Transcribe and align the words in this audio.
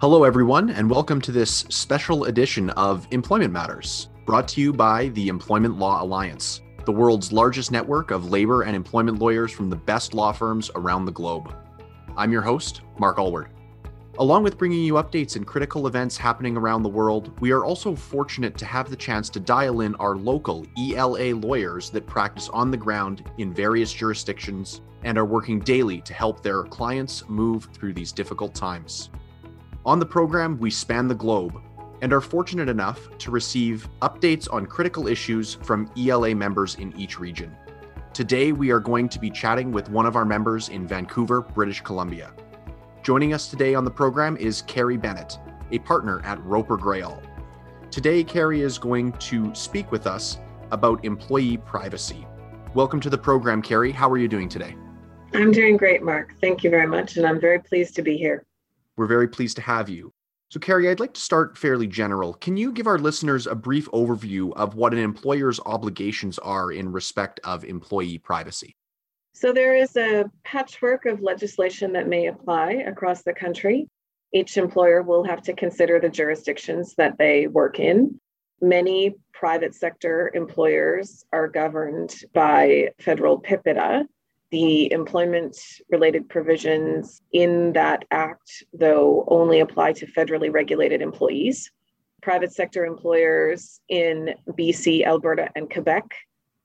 Hello, 0.00 0.22
everyone, 0.22 0.70
and 0.70 0.88
welcome 0.88 1.20
to 1.20 1.32
this 1.32 1.66
special 1.70 2.26
edition 2.26 2.70
of 2.70 3.08
Employment 3.10 3.52
Matters, 3.52 4.10
brought 4.26 4.46
to 4.46 4.60
you 4.60 4.72
by 4.72 5.08
the 5.08 5.26
Employment 5.26 5.76
Law 5.76 6.00
Alliance, 6.00 6.60
the 6.84 6.92
world's 6.92 7.32
largest 7.32 7.72
network 7.72 8.12
of 8.12 8.30
labor 8.30 8.62
and 8.62 8.76
employment 8.76 9.18
lawyers 9.18 9.50
from 9.50 9.68
the 9.68 9.74
best 9.74 10.14
law 10.14 10.30
firms 10.30 10.70
around 10.76 11.04
the 11.04 11.10
globe. 11.10 11.52
I'm 12.16 12.30
your 12.30 12.42
host, 12.42 12.82
Mark 13.00 13.18
Allward. 13.18 13.48
Along 14.20 14.44
with 14.44 14.56
bringing 14.56 14.84
you 14.84 14.94
updates 14.94 15.34
and 15.34 15.44
critical 15.44 15.88
events 15.88 16.16
happening 16.16 16.56
around 16.56 16.84
the 16.84 16.88
world, 16.88 17.36
we 17.40 17.50
are 17.50 17.64
also 17.64 17.96
fortunate 17.96 18.56
to 18.58 18.66
have 18.66 18.88
the 18.88 18.94
chance 18.94 19.28
to 19.30 19.40
dial 19.40 19.80
in 19.80 19.96
our 19.96 20.14
local 20.14 20.64
ELA 20.78 21.34
lawyers 21.34 21.90
that 21.90 22.06
practice 22.06 22.48
on 22.50 22.70
the 22.70 22.76
ground 22.76 23.28
in 23.38 23.52
various 23.52 23.92
jurisdictions 23.92 24.80
and 25.02 25.18
are 25.18 25.24
working 25.24 25.58
daily 25.58 26.00
to 26.02 26.14
help 26.14 26.40
their 26.40 26.62
clients 26.62 27.28
move 27.28 27.68
through 27.72 27.94
these 27.94 28.12
difficult 28.12 28.54
times. 28.54 29.10
On 29.86 29.98
the 29.98 30.06
program, 30.06 30.58
we 30.58 30.70
span 30.70 31.06
the 31.06 31.14
globe 31.14 31.62
and 32.02 32.12
are 32.12 32.20
fortunate 32.20 32.68
enough 32.68 33.16
to 33.18 33.30
receive 33.30 33.88
updates 34.02 34.52
on 34.52 34.66
critical 34.66 35.06
issues 35.06 35.54
from 35.54 35.90
ELA 35.96 36.34
members 36.34 36.74
in 36.74 36.94
each 36.98 37.18
region. 37.18 37.56
Today, 38.12 38.52
we 38.52 38.70
are 38.70 38.80
going 38.80 39.08
to 39.08 39.20
be 39.20 39.30
chatting 39.30 39.70
with 39.70 39.88
one 39.88 40.04
of 40.04 40.16
our 40.16 40.24
members 40.24 40.68
in 40.68 40.86
Vancouver, 40.86 41.42
British 41.42 41.80
Columbia. 41.80 42.32
Joining 43.02 43.32
us 43.32 43.48
today 43.48 43.74
on 43.74 43.84
the 43.84 43.90
program 43.90 44.36
is 44.36 44.62
Carrie 44.62 44.96
Bennett, 44.96 45.38
a 45.70 45.78
partner 45.78 46.20
at 46.24 46.42
Roper 46.44 46.76
Greyell. 46.76 47.22
Today, 47.90 48.24
Carrie 48.24 48.62
is 48.62 48.78
going 48.78 49.12
to 49.12 49.54
speak 49.54 49.92
with 49.92 50.06
us 50.06 50.38
about 50.72 51.04
employee 51.04 51.56
privacy. 51.56 52.26
Welcome 52.74 53.00
to 53.00 53.10
the 53.10 53.16
program, 53.16 53.62
Carrie. 53.62 53.92
How 53.92 54.10
are 54.10 54.18
you 54.18 54.28
doing 54.28 54.48
today? 54.48 54.76
I'm 55.34 55.52
doing 55.52 55.76
great, 55.76 56.02
Mark. 56.02 56.34
Thank 56.40 56.64
you 56.64 56.70
very 56.70 56.86
much. 56.86 57.16
And 57.16 57.26
I'm 57.26 57.40
very 57.40 57.60
pleased 57.60 57.94
to 57.96 58.02
be 58.02 58.16
here. 58.16 58.44
We're 58.98 59.06
very 59.06 59.28
pleased 59.28 59.54
to 59.56 59.62
have 59.62 59.88
you. 59.88 60.12
So, 60.50 60.58
Carrie, 60.58 60.88
I'd 60.88 60.98
like 60.98 61.14
to 61.14 61.20
start 61.20 61.56
fairly 61.56 61.86
general. 61.86 62.34
Can 62.34 62.56
you 62.56 62.72
give 62.72 62.88
our 62.88 62.98
listeners 62.98 63.46
a 63.46 63.54
brief 63.54 63.88
overview 63.92 64.52
of 64.56 64.74
what 64.74 64.92
an 64.92 64.98
employer's 64.98 65.60
obligations 65.64 66.36
are 66.40 66.72
in 66.72 66.90
respect 66.90 67.38
of 67.44 67.64
employee 67.64 68.18
privacy? 68.18 68.74
So, 69.34 69.52
there 69.52 69.76
is 69.76 69.96
a 69.96 70.24
patchwork 70.42 71.06
of 71.06 71.22
legislation 71.22 71.92
that 71.92 72.08
may 72.08 72.26
apply 72.26 72.72
across 72.88 73.22
the 73.22 73.32
country. 73.32 73.86
Each 74.34 74.56
employer 74.56 75.02
will 75.02 75.22
have 75.22 75.42
to 75.42 75.52
consider 75.52 76.00
the 76.00 76.08
jurisdictions 76.08 76.94
that 76.96 77.18
they 77.18 77.46
work 77.46 77.78
in. 77.78 78.18
Many 78.60 79.14
private 79.32 79.76
sector 79.76 80.32
employers 80.34 81.24
are 81.32 81.46
governed 81.46 82.16
by 82.34 82.88
federal 82.98 83.40
PIPEDA, 83.40 84.06
the 84.50 84.90
employment 84.92 85.56
related 85.90 86.28
provisions 86.28 87.22
in 87.32 87.72
that 87.74 88.04
act, 88.10 88.64
though, 88.72 89.24
only 89.28 89.60
apply 89.60 89.92
to 89.94 90.06
federally 90.06 90.52
regulated 90.52 91.02
employees. 91.02 91.70
Private 92.22 92.52
sector 92.52 92.84
employers 92.84 93.80
in 93.88 94.34
BC, 94.50 95.04
Alberta, 95.04 95.48
and 95.54 95.70
Quebec 95.70 96.04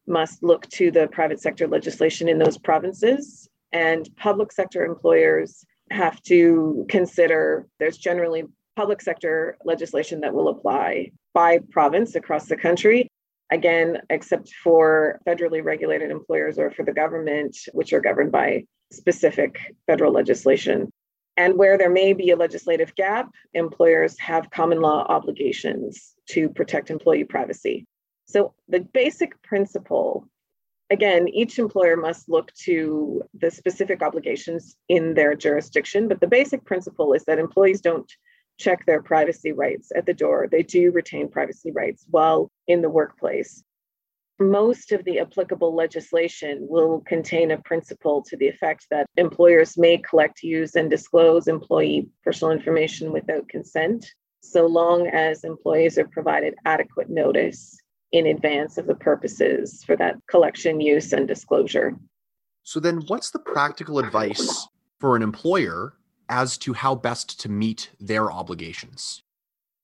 must 0.07 0.43
look 0.43 0.67
to 0.69 0.91
the 0.91 1.07
private 1.07 1.39
sector 1.39 1.67
legislation 1.67 2.27
in 2.27 2.37
those 2.37 2.57
provinces. 2.57 3.49
And 3.71 4.09
public 4.17 4.51
sector 4.51 4.85
employers 4.85 5.65
have 5.91 6.21
to 6.23 6.85
consider 6.89 7.67
there's 7.79 7.97
generally 7.97 8.43
public 8.75 9.01
sector 9.01 9.57
legislation 9.63 10.21
that 10.21 10.33
will 10.33 10.49
apply 10.49 11.11
by 11.33 11.59
province 11.71 12.15
across 12.15 12.47
the 12.47 12.57
country 12.57 13.09
again, 13.53 14.01
except 14.09 14.49
for 14.63 15.19
federally 15.27 15.63
regulated 15.63 16.11
employers 16.11 16.57
or 16.57 16.71
for 16.71 16.83
the 16.83 16.91
government, 16.91 17.55
which 17.71 17.93
are 17.93 18.01
governed 18.01 18.31
by 18.31 18.65
specific 18.91 19.75
federal 19.87 20.11
legislation. 20.11 20.91
And 21.37 21.57
where 21.57 21.77
there 21.77 21.89
may 21.89 22.13
be 22.13 22.31
a 22.31 22.35
legislative 22.35 22.93
gap, 22.95 23.29
employers 23.53 24.19
have 24.19 24.51
common 24.51 24.81
law 24.81 25.05
obligations 25.07 26.13
to 26.29 26.49
protect 26.49 26.91
employee 26.91 27.23
privacy. 27.23 27.85
So, 28.25 28.53
the 28.67 28.81
basic 28.81 29.41
principle 29.41 30.28
again, 30.89 31.28
each 31.28 31.57
employer 31.57 31.97
must 31.97 32.29
look 32.29 32.53
to 32.53 33.23
the 33.33 33.49
specific 33.49 34.03
obligations 34.03 34.75
in 34.89 35.16
their 35.16 35.35
jurisdiction, 35.35 36.07
but 36.07 36.22
the 36.22 36.28
basic 36.28 36.63
principle 36.66 37.13
is 37.13 37.23
that 37.25 37.39
employees 37.39 37.81
don't 37.81 38.11
check 38.58 38.86
their 38.86 39.02
privacy 39.02 39.52
rights 39.52 39.91
at 39.96 40.06
the 40.06 40.14
door. 40.14 40.47
They 40.50 40.64
do 40.64 40.91
retain 40.91 41.30
privacy 41.30 41.72
rights 41.72 42.06
while 42.09 42.52
in 42.68 42.81
the 42.81 42.90
workplace. 42.90 43.64
Most 44.40 44.91
of 44.91 45.03
the 45.06 45.19
applicable 45.19 45.75
legislation 45.75 46.66
will 46.68 47.02
contain 47.02 47.52
a 47.52 47.62
principle 47.62 48.24
to 48.24 48.38
the 48.38 48.47
effect 48.47 48.88
that 48.90 49.06
employers 49.16 49.78
may 49.78 49.97
collect, 49.97 50.41
use, 50.41 50.75
and 50.75 50.90
disclose 50.90 51.47
employee 51.47 52.09
personal 52.24 52.52
information 52.52 53.12
without 53.12 53.47
consent, 53.47 54.06
so 54.41 54.66
long 54.66 55.08
as 55.08 55.44
employees 55.44 55.97
are 55.97 56.08
provided 56.08 56.56
adequate 56.66 57.09
notice 57.09 57.78
in 58.12 58.28
advance 58.28 58.78
of 58.78 58.88
the 58.88 58.96
purposes 58.96 59.84
for 59.85 59.96
that 59.97 60.16
collection, 60.28 60.81
use, 60.81 61.14
and 61.14 61.28
disclosure. 61.28 61.96
So, 62.64 62.80
then 62.80 63.03
what's 63.08 63.31
the 63.31 63.40
practical 63.40 64.00
advice 64.00 64.68
for 65.00 65.16
an 65.16 65.22
employer 65.22 65.94
as 66.29 66.57
to 66.59 66.73
how 66.73 66.95
best 66.95 67.39
to 67.41 67.50
meet 67.50 67.91
their 68.00 68.31
obligations? 68.31 69.23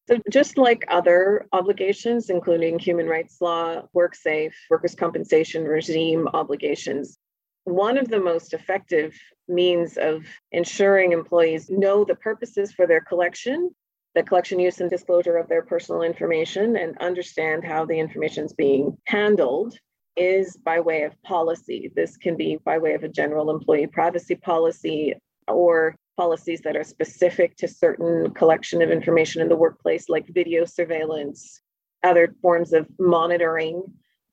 So, 0.09 0.17
just 0.31 0.57
like 0.57 0.85
other 0.87 1.45
obligations, 1.53 2.29
including 2.31 2.79
human 2.79 3.07
rights 3.07 3.37
law, 3.41 3.83
WorkSafe, 3.95 4.53
workers' 4.69 4.95
compensation 4.95 5.65
regime 5.65 6.27
obligations, 6.33 7.17
one 7.65 7.97
of 7.97 8.07
the 8.07 8.19
most 8.19 8.53
effective 8.53 9.15
means 9.47 9.97
of 9.97 10.25
ensuring 10.51 11.11
employees 11.11 11.69
know 11.69 12.03
the 12.03 12.15
purposes 12.15 12.71
for 12.71 12.87
their 12.87 13.01
collection, 13.01 13.69
the 14.15 14.23
collection, 14.23 14.59
use, 14.59 14.81
and 14.81 14.89
disclosure 14.89 15.37
of 15.37 15.47
their 15.47 15.61
personal 15.61 16.01
information, 16.01 16.75
and 16.77 16.97
understand 16.97 17.63
how 17.63 17.85
the 17.85 17.99
information 17.99 18.45
is 18.45 18.53
being 18.53 18.97
handled 19.05 19.77
is 20.15 20.57
by 20.57 20.79
way 20.79 21.03
of 21.03 21.21
policy. 21.21 21.91
This 21.95 22.17
can 22.17 22.35
be 22.35 22.57
by 22.65 22.77
way 22.79 22.93
of 22.93 23.03
a 23.03 23.09
general 23.09 23.51
employee 23.51 23.87
privacy 23.87 24.35
policy 24.35 25.13
or 25.47 25.95
policies 26.19 26.59
that 26.65 26.75
are 26.75 26.83
specific 26.83 27.55
to 27.55 27.65
certain 27.65 28.29
collection 28.31 28.81
of 28.81 28.91
information 28.91 29.41
in 29.41 29.47
the 29.47 29.55
workplace, 29.55 30.09
like 30.09 30.27
video 30.27 30.65
surveillance, 30.65 31.61
other 32.03 32.35
forms 32.41 32.73
of 32.73 32.85
monitoring, 32.99 33.81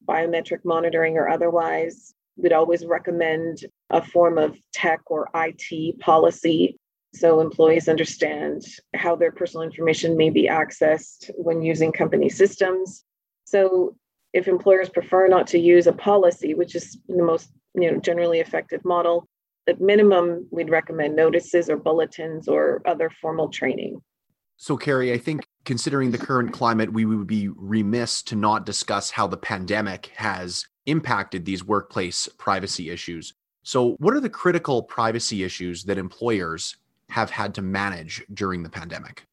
biometric 0.04 0.64
monitoring 0.64 1.16
or 1.16 1.28
otherwise. 1.28 2.12
We'd 2.36 2.52
always 2.52 2.84
recommend 2.84 3.58
a 3.90 4.02
form 4.04 4.36
of 4.36 4.58
tech 4.72 5.00
or 5.06 5.28
IT 5.32 6.00
policy 6.00 6.76
so 7.14 7.40
employees 7.40 7.88
understand 7.88 8.62
how 8.96 9.14
their 9.14 9.30
personal 9.30 9.62
information 9.62 10.16
may 10.16 10.30
be 10.30 10.48
accessed 10.48 11.30
when 11.36 11.62
using 11.62 11.92
company 11.92 12.28
systems. 12.28 13.04
So 13.44 13.96
if 14.32 14.48
employers 14.48 14.88
prefer 14.88 15.28
not 15.28 15.46
to 15.48 15.58
use 15.60 15.86
a 15.86 15.92
policy, 15.92 16.52
which 16.54 16.74
is 16.74 16.98
the 17.08 17.22
most 17.22 17.48
you 17.76 17.92
know 17.92 18.00
generally 18.00 18.40
effective 18.40 18.84
model, 18.84 19.28
at 19.66 19.80
minimum, 19.80 20.46
we'd 20.50 20.70
recommend 20.70 21.16
notices 21.16 21.68
or 21.68 21.76
bulletins 21.76 22.48
or 22.48 22.82
other 22.86 23.10
formal 23.10 23.48
training. 23.48 24.00
So, 24.56 24.76
Carrie, 24.76 25.12
I 25.12 25.18
think 25.18 25.46
considering 25.64 26.10
the 26.10 26.18
current 26.18 26.52
climate, 26.52 26.92
we 26.92 27.04
would 27.04 27.26
be 27.26 27.48
remiss 27.48 28.22
to 28.22 28.36
not 28.36 28.64
discuss 28.64 29.10
how 29.10 29.26
the 29.26 29.36
pandemic 29.36 30.06
has 30.16 30.64
impacted 30.86 31.44
these 31.44 31.64
workplace 31.64 32.28
privacy 32.38 32.90
issues. 32.90 33.34
So, 33.64 33.96
what 33.98 34.14
are 34.14 34.20
the 34.20 34.30
critical 34.30 34.82
privacy 34.82 35.42
issues 35.42 35.84
that 35.84 35.98
employers 35.98 36.76
have 37.10 37.30
had 37.30 37.54
to 37.56 37.62
manage 37.62 38.24
during 38.32 38.62
the 38.62 38.70
pandemic? 38.70 39.26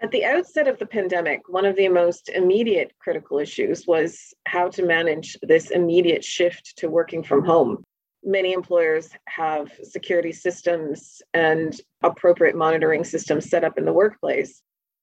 At 0.00 0.10
the 0.10 0.24
outset 0.24 0.68
of 0.68 0.78
the 0.78 0.86
pandemic, 0.86 1.48
one 1.48 1.64
of 1.64 1.76
the 1.76 1.88
most 1.88 2.28
immediate 2.28 2.92
critical 2.98 3.38
issues 3.38 3.86
was 3.86 4.34
how 4.46 4.68
to 4.70 4.84
manage 4.84 5.38
this 5.42 5.70
immediate 5.70 6.24
shift 6.24 6.76
to 6.78 6.88
working 6.88 7.22
from 7.22 7.44
home 7.44 7.84
many 8.26 8.52
employers 8.52 9.08
have 9.28 9.70
security 9.82 10.32
systems 10.32 11.22
and 11.32 11.80
appropriate 12.02 12.56
monitoring 12.56 13.04
systems 13.04 13.48
set 13.48 13.64
up 13.64 13.78
in 13.78 13.84
the 13.84 13.92
workplace. 13.92 14.62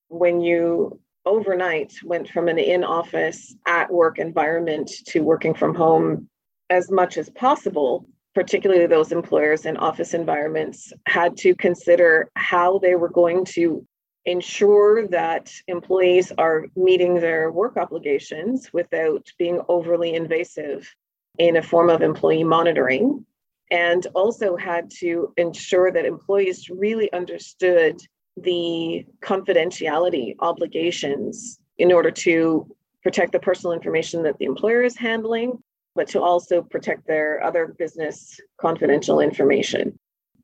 When 0.10 0.42
you 0.42 1.00
overnight 1.26 1.94
went 2.04 2.30
from 2.30 2.50
an 2.50 2.60
in 2.60 2.84
office 2.84 3.56
at 3.66 3.92
work 3.92 4.20
environment 4.20 4.92
to 5.08 5.22
working 5.22 5.54
from 5.54 5.74
home 5.74 6.30
as 6.70 6.92
much 6.92 7.18
as 7.18 7.30
possible, 7.30 8.06
particularly 8.36 8.88
those 8.88 9.14
employers 9.14 9.66
in 9.66 9.78
office 9.78 10.14
environments 10.14 10.92
had 11.08 11.38
to 11.38 11.56
consider 11.56 12.30
how 12.36 12.78
they 12.80 12.96
were 12.96 13.10
going 13.10 13.46
to 13.46 13.86
ensure 14.26 15.08
that 15.08 15.52
employees 15.68 16.32
are 16.38 16.66
meeting 16.76 17.16
their 17.16 17.52
work 17.52 17.78
obligations 17.78 18.72
without 18.74 19.26
being 19.38 19.62
overly 19.70 20.14
invasive 20.14 20.94
in 21.38 21.58
a 21.58 21.64
form 21.64 21.90
of 21.90 22.02
employee 22.02 22.44
monitoring 22.44 23.26
and 23.72 24.06
also 24.14 24.56
had 24.56 24.90
to 25.00 25.34
ensure 25.38 25.92
that 25.92 26.06
employees 26.06 26.70
really 26.70 27.12
understood 27.12 28.00
the 28.38 29.06
confidentiality 29.22 30.36
obligations 30.40 31.60
in 31.78 31.92
order 31.92 32.12
to 32.12 32.68
protect 33.02 33.32
the 33.32 33.40
personal 33.40 33.74
information 33.74 34.24
that 34.24 34.38
the 34.38 34.46
employer 34.46 34.84
is 34.84 34.98
handling, 34.98 35.58
but 35.96 36.08
to 36.08 36.22
also 36.22 36.62
protect 36.62 37.08
their 37.08 37.44
other 37.44 37.76
business 37.78 38.40
confidential 38.60 39.20
information. 39.20 39.98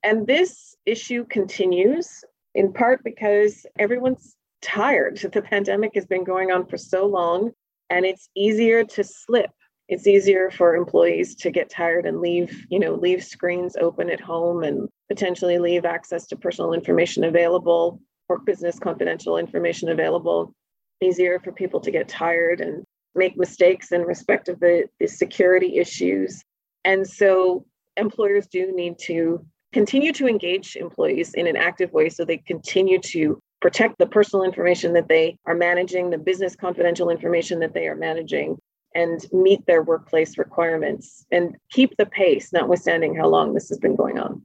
And 0.03 0.27
this 0.27 0.75
issue 0.85 1.25
continues 1.25 2.24
in 2.56 2.74
part 2.74 3.03
because 3.03 3.65
everyone's 3.77 4.35
tired. 4.62 5.18
The 5.18 5.42
pandemic 5.42 5.92
has 5.95 6.06
been 6.06 6.24
going 6.24 6.51
on 6.51 6.65
for 6.65 6.77
so 6.77 7.06
long, 7.06 7.51
and 7.89 8.06
it's 8.06 8.30
easier 8.35 8.83
to 8.83 9.03
slip. 9.03 9.51
It's 9.89 10.06
easier 10.06 10.51
for 10.51 10.75
employees 10.75 11.33
to 11.38 11.50
get 11.50 11.71
tired 11.71 12.06
and 12.06 12.21
leave, 12.21 12.68
you 12.69 12.77
know, 12.77 12.94
leave 12.94 13.24
screens 13.24 13.75
open 13.75 14.12
at 14.12 14.21
home 14.21 14.63
and 14.63 14.88
potentially 15.07 15.57
leave 15.57 15.83
access 15.83 16.27
to 16.27 16.36
personal 16.36 16.74
information 16.74 17.24
available 17.24 18.00
or 18.30 18.38
business 18.38 18.77
confidential 18.77 19.38
information 19.38 19.89
available. 19.89 20.53
Easier 21.01 21.39
for 21.39 21.51
people 21.51 21.80
to 21.80 21.89
get 21.89 22.07
tired 22.07 22.62
and 22.62 22.83
make 23.15 23.36
mistakes 23.36 23.91
in 23.91 24.03
respect 24.03 24.47
of 24.47 24.59
the, 24.59 24.83
the 25.00 25.07
security 25.07 25.77
issues. 25.77 26.44
And 26.85 27.07
so 27.07 27.65
employers 27.97 28.45
do 28.45 28.71
need 28.71 29.00
to 29.06 29.44
continue 29.74 30.13
to 30.13 30.27
engage 30.27 30.75
employees 30.75 31.33
in 31.33 31.47
an 31.47 31.56
active 31.56 31.92
way 31.94 32.09
so 32.09 32.24
they 32.24 32.38
continue 32.38 33.00
to 33.00 33.39
protect 33.59 33.97
the 33.97 34.06
personal 34.06 34.45
information 34.45 34.94
that 34.94 35.07
they 35.07 35.35
are 35.47 35.56
managing, 35.56 36.12
the 36.12 36.18
business 36.19 36.56
confidential 36.56 37.09
information 37.09 37.59
that 37.59 37.74
they 37.74 37.88
are 37.88 37.95
managing, 37.95 38.56
and 38.95 39.25
meet 39.31 39.65
their 39.65 39.83
workplace 39.83 40.38
requirements 40.38 41.25
and 41.31 41.56
keep 41.71 41.95
the 41.97 42.06
pace, 42.06 42.51
notwithstanding 42.51 43.15
how 43.15 43.27
long 43.27 43.53
this 43.53 43.69
has 43.69 43.77
been 43.77 43.95
going 43.95 44.19
on. 44.19 44.41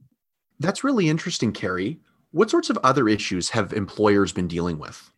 That's 0.59 0.83
really 0.83 1.09
interesting, 1.09 1.51
Carrie. 1.51 1.99
What 2.31 2.49
sorts 2.49 2.69
of 2.69 2.77
other 2.83 3.09
issues 3.09 3.49
have 3.49 3.73
employers 3.73 4.31
been 4.31 4.47
dealing 4.47 4.77
with? 4.77 5.11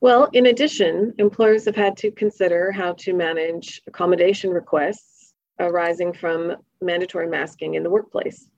Well, 0.00 0.28
in 0.32 0.46
addition, 0.46 1.14
employers 1.18 1.64
have 1.64 1.76
had 1.76 1.96
to 1.98 2.10
consider 2.10 2.70
how 2.70 2.92
to 2.94 3.14
manage 3.14 3.80
accommodation 3.86 4.50
requests 4.50 5.34
arising 5.58 6.12
from 6.12 6.56
mandatory 6.82 7.28
masking 7.28 7.74
in 7.74 7.82
the 7.82 7.90
workplace. 7.90 8.48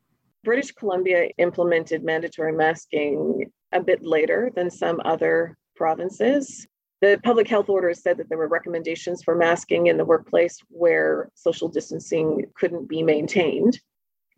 British 0.44 0.72
Columbia 0.72 1.28
implemented 1.38 2.02
mandatory 2.02 2.52
masking 2.52 3.50
a 3.72 3.80
bit 3.80 4.02
later 4.02 4.50
than 4.54 4.70
some 4.70 5.00
other 5.04 5.56
provinces. 5.76 6.66
The 7.00 7.20
public 7.22 7.46
health 7.46 7.68
orders 7.68 8.02
said 8.02 8.16
that 8.16 8.28
there 8.28 8.38
were 8.38 8.48
recommendations 8.48 9.22
for 9.22 9.34
masking 9.36 9.86
in 9.86 9.96
the 9.96 10.04
workplace 10.04 10.58
where 10.68 11.30
social 11.34 11.68
distancing 11.68 12.46
couldn't 12.54 12.88
be 12.88 13.02
maintained. 13.02 13.78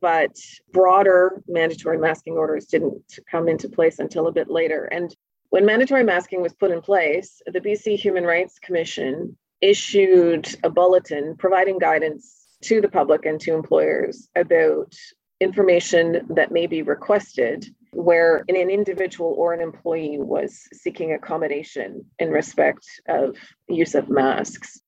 But 0.01 0.37
broader 0.73 1.43
mandatory 1.47 1.99
masking 1.99 2.35
orders 2.35 2.67
didn't 2.67 3.19
come 3.31 3.49
into 3.49 3.69
place 3.69 3.99
until 3.99 4.27
a 4.27 4.33
bit 4.33 4.51
later. 4.51 4.85
And 4.85 5.15
when 5.51 5.67
mandatory 5.67 6.05
masking 6.05 6.43
was 6.43 6.55
put 6.55 6.71
in 6.71 6.81
place, 6.81 7.43
the 7.47 7.61
BC 7.61 7.97
Human 7.99 8.25
Rights 8.25 8.59
Commission 8.59 9.37
issued 9.61 10.55
a 10.62 10.71
bulletin 10.71 11.37
providing 11.37 11.79
guidance 11.79 12.47
to 12.62 12.81
the 12.81 12.89
public 12.89 13.27
and 13.27 13.41
to 13.41 13.55
employers 13.55 14.29
about 14.37 14.95
information 15.41 16.27
that 16.35 16.53
may 16.53 16.67
be 16.67 16.83
requested 16.83 17.67
where 17.92 18.44
an 18.48 18.56
individual 18.56 19.34
or 19.37 19.52
an 19.52 19.60
employee 19.60 20.19
was 20.19 20.60
seeking 20.72 21.12
accommodation 21.12 22.04
in 22.19 22.31
respect 22.31 22.87
of 23.08 23.37
use 23.69 23.94
of 23.94 24.08
masks. 24.08 24.81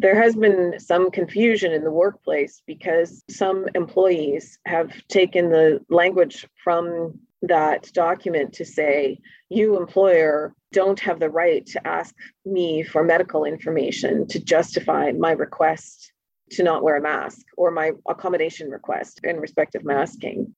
There 0.00 0.20
has 0.20 0.36
been 0.36 0.78
some 0.78 1.10
confusion 1.10 1.72
in 1.72 1.82
the 1.82 1.90
workplace 1.90 2.62
because 2.66 3.24
some 3.28 3.66
employees 3.74 4.58
have 4.64 4.92
taken 5.08 5.50
the 5.50 5.80
language 5.88 6.46
from 6.62 7.18
that 7.42 7.92
document 7.92 8.52
to 8.54 8.64
say, 8.64 9.18
you, 9.48 9.76
employer, 9.76 10.54
don't 10.72 11.00
have 11.00 11.20
the 11.20 11.30
right 11.30 11.64
to 11.66 11.86
ask 11.86 12.14
me 12.44 12.82
for 12.82 13.02
medical 13.02 13.44
information 13.44 14.26
to 14.28 14.38
justify 14.38 15.12
my 15.12 15.32
request 15.32 16.12
to 16.50 16.62
not 16.62 16.82
wear 16.82 16.96
a 16.96 17.02
mask 17.02 17.40
or 17.56 17.70
my 17.70 17.92
accommodation 18.08 18.70
request 18.70 19.20
in 19.24 19.38
respect 19.38 19.74
of 19.74 19.84
masking 19.84 20.54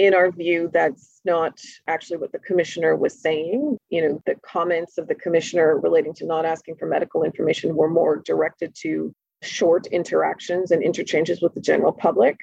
in 0.00 0.14
our 0.14 0.30
view, 0.30 0.70
that's 0.72 1.20
not 1.26 1.60
actually 1.86 2.16
what 2.16 2.32
the 2.32 2.38
commissioner 2.38 2.96
was 2.96 3.20
saying. 3.20 3.76
You 3.90 4.00
know, 4.08 4.22
the 4.24 4.36
comments 4.36 4.96
of 4.96 5.08
the 5.08 5.14
commissioner 5.14 5.78
relating 5.78 6.14
to 6.14 6.26
not 6.26 6.46
asking 6.46 6.76
for 6.76 6.86
medical 6.86 7.22
information 7.22 7.76
were 7.76 7.90
more 7.90 8.16
directed 8.24 8.74
to 8.80 9.14
short 9.42 9.86
interactions 9.88 10.70
and 10.70 10.82
interchanges 10.82 11.42
with 11.42 11.52
the 11.52 11.60
general 11.60 11.92
public 11.92 12.38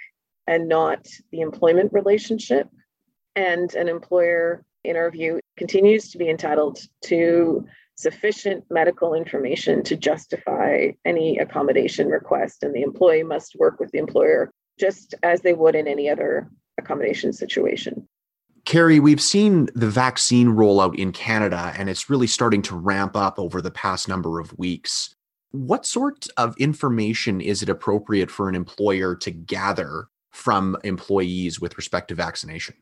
and 0.45 0.69
not 0.69 1.07
the 1.31 1.41
employment 1.41 1.91
relationship. 1.93 2.69
And 3.35 3.73
an 3.73 3.87
employer, 3.87 4.63
in 4.83 4.95
our 4.95 5.09
view, 5.09 5.39
continues 5.57 6.11
to 6.11 6.19
be 6.19 6.29
entitled 6.29 6.77
to 7.05 7.65
sufficient 7.95 8.65
medical 8.69 9.15
information 9.15 9.81
to 9.85 9.95
justify 9.95 10.91
any 11.05 11.39
accommodation 11.39 12.07
request. 12.07 12.61
And 12.61 12.75
the 12.75 12.83
employee 12.83 13.23
must 13.23 13.55
work 13.55 13.79
with 13.79 13.89
the 13.89 13.97
employer 13.97 14.51
just 14.79 15.15
as 15.23 15.41
they 15.41 15.53
would 15.53 15.73
in 15.73 15.87
any 15.87 16.07
other 16.07 16.51
accommodation 16.77 17.33
situation. 17.33 18.07
Carrie, 18.65 18.99
we've 18.99 19.21
seen 19.21 19.69
the 19.75 19.89
vaccine 19.89 20.49
rollout 20.49 20.95
in 20.99 21.13
Canada, 21.13 21.73
and 21.77 21.89
it's 21.89 22.09
really 22.09 22.27
starting 22.27 22.61
to 22.63 22.75
ramp 22.75 23.15
up 23.15 23.39
over 23.39 23.61
the 23.61 23.71
past 23.71 24.09
number 24.09 24.39
of 24.41 24.57
weeks. 24.57 25.15
What 25.51 25.85
sort 25.85 26.27
of 26.35 26.55
information 26.57 27.39
is 27.39 27.63
it 27.63 27.69
appropriate 27.69 28.29
for 28.29 28.49
an 28.49 28.55
employer 28.55 29.15
to 29.15 29.31
gather 29.31 30.09
from 30.31 30.75
employees 30.83 31.61
with 31.61 31.77
respect 31.77 32.09
to 32.09 32.15
vaccination? 32.15 32.75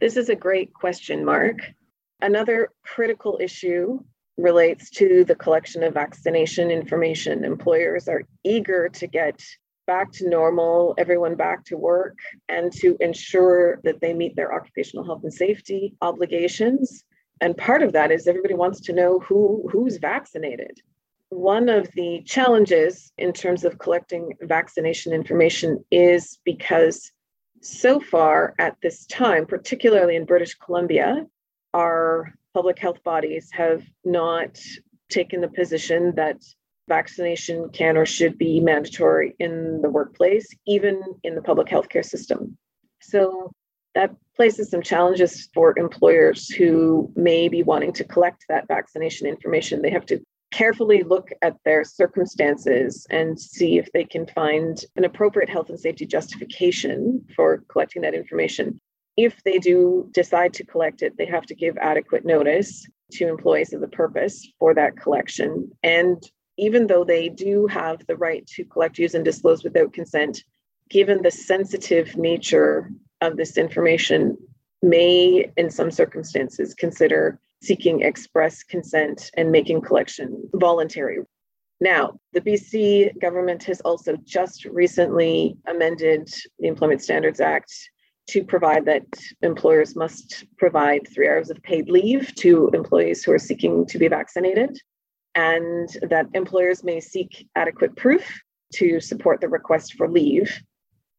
This 0.00 0.16
is 0.16 0.28
a 0.28 0.36
great 0.36 0.72
question, 0.72 1.24
Mark. 1.24 1.56
Another 2.22 2.70
critical 2.84 3.38
issue 3.42 3.98
relates 4.38 4.90
to 4.90 5.24
the 5.24 5.34
collection 5.34 5.82
of 5.82 5.94
vaccination 5.94 6.70
information. 6.70 7.44
Employers 7.44 8.06
are 8.06 8.22
eager 8.44 8.88
to 8.90 9.06
get 9.06 9.42
back 9.86 10.12
to 10.12 10.28
normal, 10.28 10.94
everyone 10.98 11.34
back 11.34 11.64
to 11.66 11.76
work, 11.76 12.18
and 12.48 12.72
to 12.74 12.96
ensure 13.00 13.80
that 13.84 14.00
they 14.00 14.12
meet 14.12 14.36
their 14.36 14.54
occupational 14.54 15.04
health 15.04 15.22
and 15.22 15.32
safety 15.32 15.94
obligations. 16.02 17.04
And 17.40 17.56
part 17.56 17.82
of 17.82 17.92
that 17.92 18.10
is 18.10 18.26
everybody 18.26 18.54
wants 18.54 18.80
to 18.82 18.92
know 18.92 19.20
who 19.20 19.68
who's 19.70 19.98
vaccinated. 19.98 20.80
One 21.28 21.68
of 21.68 21.90
the 21.92 22.22
challenges 22.24 23.12
in 23.18 23.32
terms 23.32 23.64
of 23.64 23.78
collecting 23.78 24.32
vaccination 24.42 25.12
information 25.12 25.84
is 25.90 26.38
because 26.44 27.10
so 27.60 28.00
far 28.00 28.54
at 28.58 28.76
this 28.82 29.06
time, 29.06 29.46
particularly 29.46 30.16
in 30.16 30.24
British 30.24 30.54
Columbia, 30.54 31.26
our 31.74 32.32
public 32.54 32.78
health 32.78 33.02
bodies 33.02 33.50
have 33.52 33.82
not 34.04 34.58
taken 35.10 35.40
the 35.40 35.48
position 35.48 36.14
that 36.16 36.38
vaccination 36.88 37.68
can 37.70 37.96
or 37.96 38.06
should 38.06 38.38
be 38.38 38.60
mandatory 38.60 39.34
in 39.38 39.80
the 39.82 39.90
workplace, 39.90 40.46
even 40.66 41.02
in 41.24 41.34
the 41.34 41.42
public 41.42 41.68
healthcare 41.68 42.04
system. 42.04 42.56
So 43.00 43.52
that 43.94 44.14
places 44.36 44.70
some 44.70 44.82
challenges 44.82 45.48
for 45.54 45.76
employers 45.78 46.48
who 46.48 47.10
may 47.16 47.48
be 47.48 47.62
wanting 47.62 47.92
to 47.94 48.04
collect 48.04 48.44
that 48.48 48.68
vaccination 48.68 49.26
information. 49.26 49.82
They 49.82 49.90
have 49.90 50.06
to 50.06 50.20
carefully 50.52 51.02
look 51.02 51.30
at 51.42 51.56
their 51.64 51.82
circumstances 51.82 53.06
and 53.10 53.40
see 53.40 53.78
if 53.78 53.90
they 53.92 54.04
can 54.04 54.26
find 54.26 54.84
an 54.96 55.04
appropriate 55.04 55.48
health 55.48 55.70
and 55.70 55.80
safety 55.80 56.06
justification 56.06 57.24
for 57.34 57.64
collecting 57.68 58.02
that 58.02 58.14
information. 58.14 58.78
If 59.16 59.42
they 59.44 59.58
do 59.58 60.08
decide 60.12 60.52
to 60.54 60.64
collect 60.64 61.02
it, 61.02 61.16
they 61.16 61.26
have 61.26 61.46
to 61.46 61.54
give 61.54 61.76
adequate 61.78 62.24
notice 62.24 62.86
to 63.12 63.28
employees 63.28 63.72
of 63.72 63.80
the 63.80 63.88
purpose 63.88 64.46
for 64.58 64.74
that 64.74 64.96
collection 64.96 65.70
and 65.82 66.22
even 66.58 66.86
though 66.86 67.04
they 67.04 67.28
do 67.28 67.66
have 67.66 68.06
the 68.06 68.16
right 68.16 68.46
to 68.46 68.64
collect, 68.64 68.98
use, 68.98 69.14
and 69.14 69.24
disclose 69.24 69.62
without 69.64 69.92
consent, 69.92 70.42
given 70.88 71.22
the 71.22 71.30
sensitive 71.30 72.16
nature 72.16 72.90
of 73.20 73.36
this 73.36 73.56
information, 73.56 74.36
may, 74.82 75.50
in 75.56 75.70
some 75.70 75.90
circumstances, 75.90 76.74
consider 76.74 77.40
seeking 77.62 78.02
express 78.02 78.62
consent 78.62 79.30
and 79.36 79.50
making 79.50 79.80
collection 79.80 80.48
voluntary. 80.54 81.18
Now, 81.80 82.18
the 82.32 82.40
BC 82.40 83.20
government 83.20 83.62
has 83.64 83.80
also 83.82 84.16
just 84.24 84.64
recently 84.66 85.56
amended 85.66 86.32
the 86.58 86.68
Employment 86.68 87.02
Standards 87.02 87.40
Act 87.40 87.72
to 88.28 88.42
provide 88.42 88.84
that 88.86 89.04
employers 89.42 89.94
must 89.94 90.46
provide 90.56 91.06
three 91.08 91.28
hours 91.28 91.50
of 91.50 91.62
paid 91.62 91.88
leave 91.88 92.34
to 92.36 92.70
employees 92.72 93.22
who 93.22 93.32
are 93.32 93.38
seeking 93.38 93.86
to 93.86 93.98
be 93.98 94.08
vaccinated 94.08 94.80
and 95.36 95.88
that 96.08 96.26
employers 96.32 96.82
may 96.82 96.98
seek 96.98 97.46
adequate 97.54 97.94
proof 97.94 98.40
to 98.74 98.98
support 99.00 99.40
the 99.40 99.48
request 99.48 99.94
for 99.94 100.08
leave. 100.08 100.60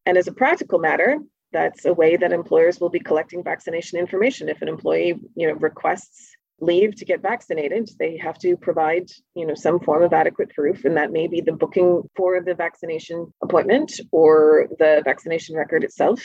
And 0.05 0.17
as 0.17 0.27
a 0.27 0.33
practical 0.33 0.79
matter, 0.79 1.19
that's 1.53 1.85
a 1.85 1.93
way 1.93 2.17
that 2.17 2.33
employers 2.33 2.79
will 2.81 2.89
be 2.89 2.99
collecting 2.99 3.43
vaccination 3.43 3.99
information. 3.99 4.49
If 4.49 4.61
an 4.61 4.67
employee, 4.67 5.21
you 5.35 5.47
know, 5.47 5.53
requests 5.53 6.35
leave 6.59 6.95
to 6.95 7.05
get 7.05 7.21
vaccinated, 7.21 7.89
they 7.99 8.17
have 8.17 8.39
to 8.39 8.57
provide, 8.57 9.07
you 9.35 9.45
know, 9.45 9.53
some 9.53 9.79
form 9.79 10.01
of 10.01 10.11
adequate 10.11 10.49
proof, 10.49 10.83
and 10.83 10.97
that 10.97 11.11
may 11.11 11.27
be 11.27 11.39
the 11.39 11.51
booking 11.51 12.01
for 12.15 12.41
the 12.41 12.55
vaccination 12.55 13.31
appointment 13.43 14.01
or 14.11 14.67
the 14.79 15.01
vaccination 15.05 15.55
record 15.55 15.83
itself. 15.83 16.21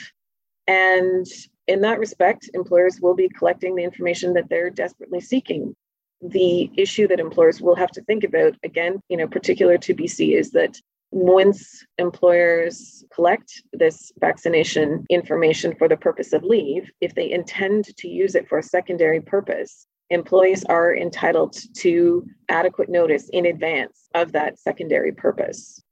And 0.65 1.25
in 1.67 1.81
that 1.81 1.99
respect, 1.99 2.49
employers 2.53 2.99
will 2.99 3.13
be 3.15 3.29
collecting 3.29 3.75
the 3.75 3.83
information 3.83 4.33
that 4.33 4.49
they're 4.49 4.71
desperately 4.71 5.21
seeking 5.21 5.75
the 6.23 6.71
issue 6.77 7.07
that 7.07 7.19
employers 7.19 7.61
will 7.61 7.75
have 7.75 7.91
to 7.91 8.01
think 8.03 8.23
about 8.23 8.55
again 8.63 8.99
you 9.09 9.17
know 9.17 9.27
particular 9.27 9.77
to 9.77 9.93
bc 9.93 10.37
is 10.37 10.51
that 10.51 10.79
Once 11.11 11.85
employers 11.99 13.05
collect 13.13 13.61
this 13.71 14.11
vaccination 14.19 15.05
information 15.11 15.75
for 15.75 15.87
the 15.87 15.95
purpose 15.95 16.33
of 16.33 16.43
leave, 16.43 16.89
if 17.01 17.13
they 17.13 17.29
intend 17.29 17.85
to 17.97 18.07
use 18.07 18.33
it 18.33 18.49
for 18.49 18.57
a 18.57 18.63
secondary 18.63 19.21
purpose, 19.21 19.85
employees 20.09 20.63
are 20.65 20.95
entitled 20.95 21.55
to 21.75 22.25
adequate 22.49 22.89
notice 22.89 23.29
in 23.29 23.45
advance 23.45 24.09
of 24.15 24.31
that 24.31 24.57
secondary 24.57 25.11
purpose. 25.11 25.83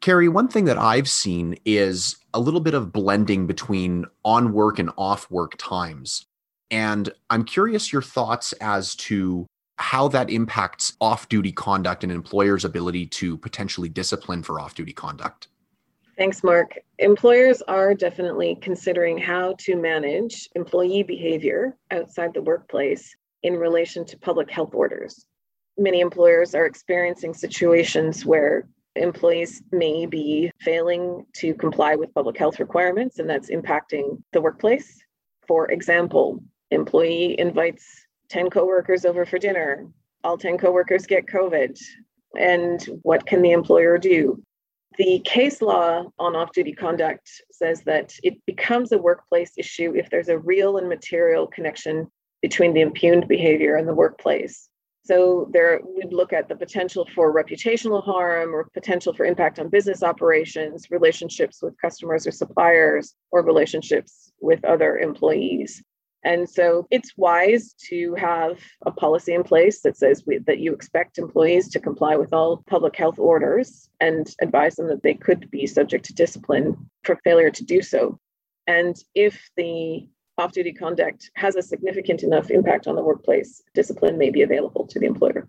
Carrie, 0.00 0.28
one 0.28 0.46
thing 0.46 0.66
that 0.66 0.78
I've 0.78 1.10
seen 1.10 1.56
is 1.64 2.16
a 2.32 2.38
little 2.38 2.60
bit 2.60 2.74
of 2.74 2.92
blending 2.92 3.48
between 3.48 4.04
on 4.24 4.52
work 4.52 4.78
and 4.78 4.90
off 4.96 5.28
work 5.28 5.56
times. 5.58 6.24
And 6.70 7.10
I'm 7.30 7.42
curious 7.44 7.92
your 7.92 8.02
thoughts 8.02 8.52
as 8.60 8.94
to 8.94 9.44
how 9.78 10.08
that 10.08 10.30
impacts 10.30 10.94
off 11.00 11.28
duty 11.28 11.52
conduct 11.52 12.02
and 12.02 12.12
employers' 12.12 12.64
ability 12.64 13.06
to 13.06 13.36
potentially 13.38 13.88
discipline 13.88 14.42
for 14.42 14.60
off 14.60 14.74
duty 14.74 14.92
conduct. 14.92 15.48
Thanks, 16.16 16.42
Mark. 16.42 16.76
Employers 16.98 17.62
are 17.62 17.94
definitely 17.94 18.58
considering 18.60 19.18
how 19.18 19.54
to 19.60 19.76
manage 19.76 20.48
employee 20.56 21.04
behavior 21.04 21.76
outside 21.92 22.34
the 22.34 22.42
workplace 22.42 23.14
in 23.44 23.54
relation 23.54 24.04
to 24.06 24.18
public 24.18 24.50
health 24.50 24.74
orders. 24.74 25.26
Many 25.76 26.00
employers 26.00 26.56
are 26.56 26.66
experiencing 26.66 27.34
situations 27.34 28.26
where 28.26 28.68
employees 28.96 29.62
may 29.70 30.06
be 30.06 30.50
failing 30.60 31.24
to 31.36 31.54
comply 31.54 31.94
with 31.94 32.12
public 32.14 32.36
health 32.36 32.58
requirements, 32.58 33.20
and 33.20 33.30
that's 33.30 33.48
impacting 33.48 34.20
the 34.32 34.40
workplace. 34.40 35.00
For 35.46 35.70
example, 35.70 36.42
employee 36.72 37.38
invites 37.38 38.07
10 38.30 38.50
coworkers 38.50 39.04
over 39.04 39.24
for 39.24 39.38
dinner. 39.38 39.86
All 40.24 40.38
10 40.38 40.58
coworkers 40.58 41.06
get 41.06 41.26
COVID. 41.26 41.78
And 42.38 42.82
what 43.02 43.26
can 43.26 43.42
the 43.42 43.52
employer 43.52 43.98
do? 43.98 44.42
The 44.98 45.20
case 45.24 45.62
law 45.62 46.04
on 46.18 46.34
off 46.34 46.52
duty 46.52 46.72
conduct 46.72 47.30
says 47.52 47.82
that 47.82 48.14
it 48.22 48.34
becomes 48.46 48.90
a 48.90 48.98
workplace 48.98 49.52
issue 49.56 49.94
if 49.94 50.10
there's 50.10 50.28
a 50.28 50.38
real 50.38 50.76
and 50.76 50.88
material 50.88 51.46
connection 51.46 52.08
between 52.42 52.74
the 52.74 52.80
impugned 52.80 53.28
behavior 53.28 53.76
and 53.76 53.86
the 53.86 53.94
workplace. 53.94 54.68
So 55.04 55.48
there 55.52 55.80
we'd 55.96 56.12
look 56.12 56.32
at 56.32 56.48
the 56.48 56.56
potential 56.56 57.08
for 57.14 57.32
reputational 57.32 58.04
harm 58.04 58.54
or 58.54 58.68
potential 58.74 59.14
for 59.14 59.24
impact 59.24 59.58
on 59.58 59.70
business 59.70 60.02
operations, 60.02 60.90
relationships 60.90 61.62
with 61.62 61.80
customers 61.80 62.26
or 62.26 62.30
suppliers, 62.30 63.14
or 63.30 63.42
relationships 63.42 64.32
with 64.40 64.62
other 64.64 64.98
employees. 64.98 65.82
And 66.24 66.48
so 66.48 66.86
it's 66.90 67.16
wise 67.16 67.74
to 67.88 68.14
have 68.16 68.58
a 68.84 68.90
policy 68.90 69.34
in 69.34 69.44
place 69.44 69.82
that 69.82 69.96
says 69.96 70.24
we, 70.26 70.38
that 70.38 70.58
you 70.58 70.72
expect 70.72 71.18
employees 71.18 71.68
to 71.70 71.80
comply 71.80 72.16
with 72.16 72.32
all 72.32 72.64
public 72.66 72.96
health 72.96 73.18
orders 73.18 73.88
and 74.00 74.28
advise 74.42 74.76
them 74.76 74.88
that 74.88 75.02
they 75.02 75.14
could 75.14 75.50
be 75.50 75.66
subject 75.66 76.04
to 76.06 76.14
discipline 76.14 76.76
for 77.04 77.16
failure 77.22 77.50
to 77.50 77.64
do 77.64 77.82
so. 77.82 78.18
And 78.66 78.96
if 79.14 79.48
the 79.56 80.08
off 80.36 80.52
duty 80.52 80.72
conduct 80.72 81.30
has 81.34 81.56
a 81.56 81.62
significant 81.62 82.22
enough 82.22 82.50
impact 82.50 82.86
on 82.86 82.94
the 82.94 83.02
workplace, 83.02 83.62
discipline 83.74 84.18
may 84.18 84.30
be 84.30 84.42
available 84.42 84.86
to 84.86 84.98
the 84.98 85.06
employer. 85.06 85.48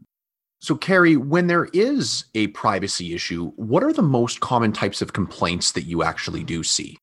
So, 0.62 0.76
Carrie, 0.76 1.16
when 1.16 1.48
there 1.48 1.70
is 1.72 2.26
a 2.36 2.48
privacy 2.48 3.14
issue, 3.14 3.52
what 3.56 3.84
are 3.84 3.94
the 3.94 4.02
most 4.02 4.42
common 4.42 4.74
types 4.74 5.02
of 5.02 5.14
complaints 5.14 5.72
that 5.72 5.84
you 5.84 6.04
actually 6.04 6.44
do 6.44 6.64
see? 6.64 6.98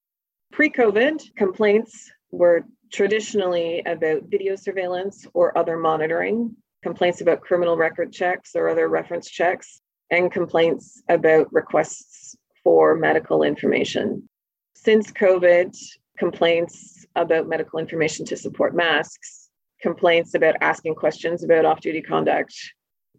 Pre 0.53 0.71
COVID, 0.71 1.35
complaints 1.37 2.11
were 2.31 2.67
traditionally 2.97 3.83
about 3.85 4.23
video 4.29 4.57
surveillance 4.57 5.26
or 5.35 5.57
other 5.59 5.76
monitoring, 5.76 6.57
complaints 6.83 7.21
about 7.21 7.43
criminal 7.43 7.76
record 7.76 8.11
checks 8.11 8.53
or 8.55 8.71
other 8.71 8.88
reference 8.88 9.29
checks, 9.29 9.83
and 10.11 10.33
complaints 10.33 11.03
about 11.11 11.53
requests 11.53 12.35
for 12.65 12.97
medical 12.97 13.43
information. 13.43 14.26
Since 14.75 15.12
COVID, 15.12 15.76
complaints 16.17 17.05
about 17.17 17.47
medical 17.47 17.79
information 17.79 18.25
to 18.26 18.37
support 18.37 18.75
masks, 18.75 19.50
complaints 19.83 20.33
about 20.33 20.57
asking 20.62 20.95
questions 20.95 21.45
about 21.45 21.67
off 21.67 21.83
duty 21.83 22.00
conduct, 22.00 22.55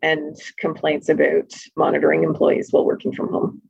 and 0.01 0.36
complaints 0.57 1.07
about 1.07 1.53
monitoring 1.75 2.24
employees 2.24 2.69
while 2.72 2.84
working 2.84 3.13
from 3.13 3.31
home. 3.31 3.62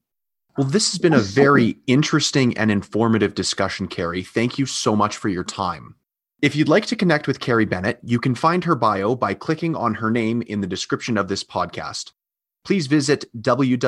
Well, 0.57 0.67
this 0.67 0.91
has 0.91 0.97
been 0.97 1.13
a 1.13 1.19
very 1.19 1.77
interesting 1.85 2.57
and 2.57 2.71
informative 2.71 3.35
discussion, 3.35 3.87
Carrie. 3.87 4.23
Thank 4.23 4.57
you 4.57 4.65
so 4.65 4.95
much 4.95 5.17
for 5.17 5.29
your 5.29 5.43
time. 5.43 5.93
If 6.41 6.55
you'd 6.55 6.67
like 6.67 6.87
to 6.87 6.95
connect 6.95 7.27
with 7.27 7.39
Carrie 7.39 7.65
Bennett, 7.65 7.99
you 8.03 8.19
can 8.19 8.33
find 8.33 8.63
her 8.63 8.73
bio 8.73 9.13
by 9.13 9.35
clicking 9.35 9.75
on 9.75 9.93
her 9.93 10.09
name 10.09 10.41
in 10.41 10.61
the 10.61 10.65
description 10.65 11.15
of 11.15 11.27
this 11.27 11.43
podcast. 11.43 12.13
Please 12.65 12.87
visit 12.87 13.25
www.ela.law 13.39 13.85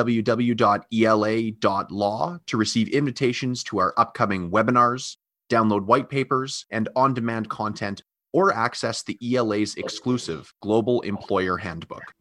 to 2.46 2.56
receive 2.56 2.88
invitations 2.90 3.64
to 3.64 3.80
our 3.80 3.92
upcoming 3.96 4.52
webinars, 4.52 5.16
download 5.50 5.86
white 5.86 6.08
papers 6.08 6.66
and 6.70 6.88
on 6.94 7.14
demand 7.14 7.48
content, 7.48 8.04
or 8.32 8.54
access 8.54 9.02
the 9.02 9.18
ELA's 9.34 9.74
exclusive 9.74 10.54
Global 10.62 11.00
Employer 11.00 11.56
Handbook. 11.56 12.14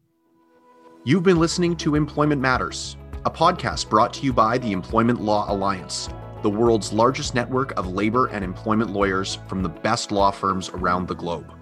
You've 1.03 1.21
been 1.21 1.37
listening 1.37 1.75
to 1.77 1.93
Employment 1.93 2.41
Matters 2.41 2.97
a 3.25 3.31
podcast 3.31 3.89
brought 3.89 4.13
to 4.13 4.23
you 4.23 4.31
by 4.31 4.57
the 4.57 4.71
Employment 4.71 5.19
Law 5.19 5.51
Alliance, 5.51 6.09
the 6.41 6.49
world's 6.49 6.93
largest 6.93 7.35
network 7.35 7.77
of 7.77 7.87
labor 7.87 8.27
and 8.27 8.43
employment 8.43 8.91
lawyers 8.91 9.39
from 9.47 9.61
the 9.61 9.69
best 9.69 10.11
law 10.11 10.31
firms 10.31 10.69
around 10.69 11.07
the 11.07 11.15
globe. 11.15 11.53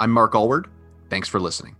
I'm 0.00 0.10
Mark 0.10 0.34
Allward. 0.34 0.66
Thanks 1.10 1.28
for 1.28 1.38
listening. 1.38 1.76